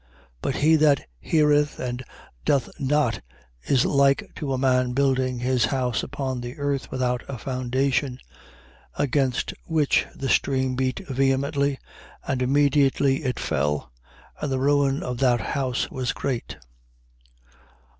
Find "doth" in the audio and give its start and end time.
2.43-2.69